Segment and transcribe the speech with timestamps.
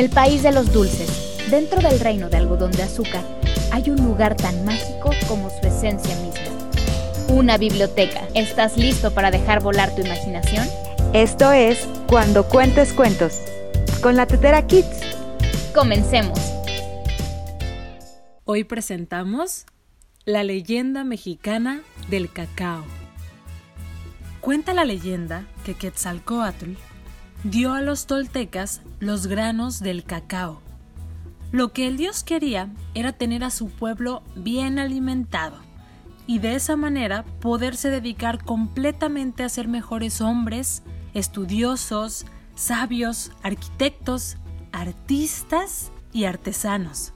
[0.00, 3.22] el país de los dulces, dentro del reino de algodón de azúcar,
[3.70, 7.28] hay un lugar tan mágico como su esencia misma.
[7.28, 8.26] Una biblioteca.
[8.34, 10.66] ¿Estás listo para dejar volar tu imaginación?
[11.12, 13.40] Esto es Cuando Cuentes Cuentos,
[14.00, 15.02] con la Tetera Kids.
[15.74, 16.38] Comencemos.
[18.46, 19.66] Hoy presentamos
[20.24, 22.86] la leyenda mexicana del cacao.
[24.40, 26.70] Cuenta la leyenda que Quetzalcoatl
[27.44, 30.60] dio a los toltecas los granos del cacao.
[31.52, 35.56] Lo que el dios quería era tener a su pueblo bien alimentado
[36.26, 40.82] y de esa manera poderse dedicar completamente a ser mejores hombres,
[41.14, 44.36] estudiosos, sabios, arquitectos,
[44.70, 47.12] artistas y artesanos.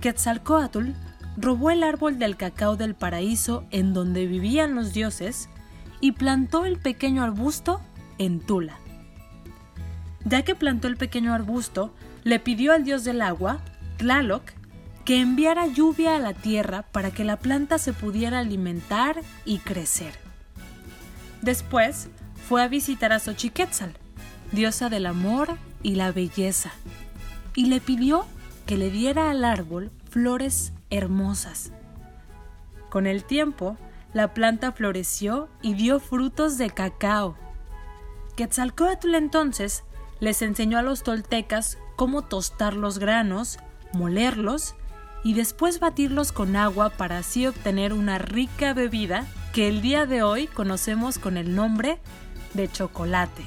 [0.00, 0.92] Quetzalcoatl
[1.36, 5.50] robó el árbol del cacao del paraíso en donde vivían los dioses
[6.00, 7.80] y plantó el pequeño arbusto
[8.18, 8.78] en Tula.
[10.24, 13.60] Ya que plantó el pequeño arbusto, le pidió al dios del agua,
[13.96, 14.42] Tlaloc,
[15.04, 20.14] que enviara lluvia a la tierra para que la planta se pudiera alimentar y crecer.
[21.42, 22.08] Después
[22.48, 23.94] fue a visitar a Xochiquetzal,
[24.52, 26.70] diosa del amor y la belleza,
[27.54, 28.26] y le pidió
[28.66, 31.72] que le diera al árbol flores hermosas.
[32.90, 33.76] Con el tiempo,
[34.12, 37.36] la planta floreció y dio frutos de cacao.
[38.36, 39.84] Quetzalcoatl entonces
[40.20, 43.58] les enseñó a los toltecas cómo tostar los granos,
[43.92, 44.74] molerlos
[45.24, 50.22] y después batirlos con agua para así obtener una rica bebida que el día de
[50.22, 51.98] hoy conocemos con el nombre
[52.54, 53.42] de chocolate.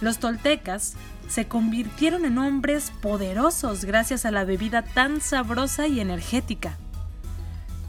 [0.00, 0.94] Los toltecas
[1.28, 6.78] se convirtieron en hombres poderosos gracias a la bebida tan sabrosa y energética.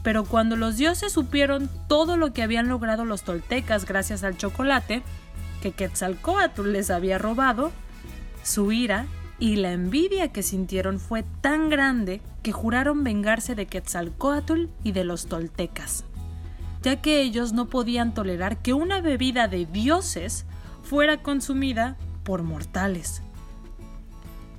[0.03, 5.03] Pero cuando los dioses supieron todo lo que habían logrado los toltecas gracias al chocolate,
[5.61, 7.71] que Quetzalcoatl les había robado,
[8.43, 9.05] su ira
[9.39, 15.03] y la envidia que sintieron fue tan grande que juraron vengarse de Quetzalcoatl y de
[15.03, 16.03] los toltecas,
[16.81, 20.45] ya que ellos no podían tolerar que una bebida de dioses
[20.83, 23.21] fuera consumida por mortales.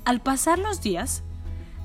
[0.05, 1.23] Al pasar los días,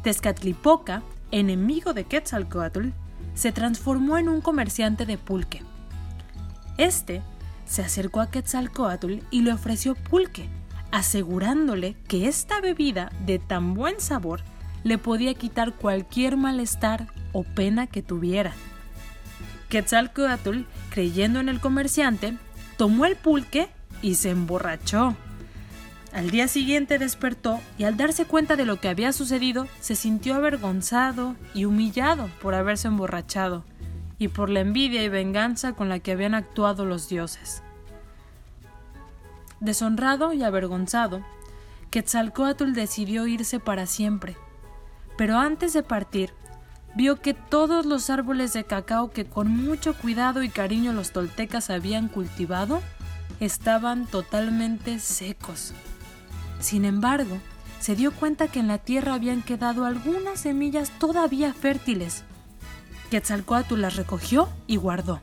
[0.04, 2.90] Tezcatlipoca, enemigo de Quetzalcoatl,
[3.34, 5.62] se transformó en un comerciante de pulque.
[6.78, 7.22] Este
[7.66, 10.50] se acercó a Quetzalcoatl y le ofreció pulque,
[10.92, 14.42] asegurándole que esta bebida de tan buen sabor
[14.84, 18.54] le podía quitar cualquier malestar o pena que tuviera.
[19.70, 22.38] Quetzalcoatl, creyendo en el comerciante,
[22.78, 23.70] tomó el pulque
[24.02, 25.16] y se emborrachó.
[26.14, 30.36] Al día siguiente despertó y al darse cuenta de lo que había sucedido, se sintió
[30.36, 33.66] avergonzado y humillado por haberse emborrachado
[34.18, 37.64] y por la envidia y venganza con la que habían actuado los dioses.
[39.60, 41.22] Deshonrado y avergonzado,
[41.90, 44.36] Quetzalcoatl decidió irse para siempre,
[45.18, 46.34] pero antes de partir,
[46.96, 51.70] vio que todos los árboles de cacao que con mucho cuidado y cariño los toltecas
[51.70, 52.82] habían cultivado
[53.40, 55.74] estaban totalmente secos.
[56.60, 57.38] Sin embargo,
[57.80, 62.24] se dio cuenta que en la tierra habían quedado algunas semillas todavía fértiles,
[63.16, 65.22] Quetzalcoatl las recogió y guardó.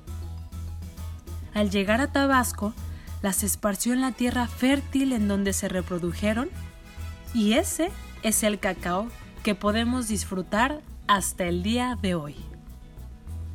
[1.52, 2.72] Al llegar a Tabasco,
[3.20, 6.48] las esparció en la tierra fértil en donde se reprodujeron
[7.34, 7.90] y ese
[8.22, 9.08] es el cacao
[9.42, 12.36] que podemos disfrutar hasta el día de hoy.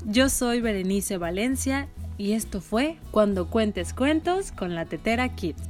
[0.05, 1.87] Yo soy Berenice Valencia
[2.19, 5.63] y esto fue Cuando Cuentes Cuentos con la Tetera Kids.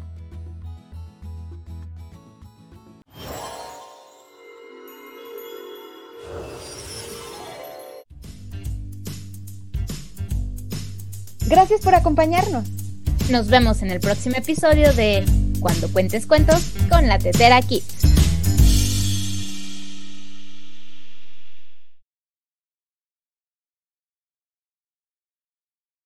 [11.47, 12.65] Gracias por acompañarnos.
[13.29, 15.25] Nos vemos en el próximo episodio de
[15.61, 17.96] Cuando cuentes cuentos con la Tetera Kids.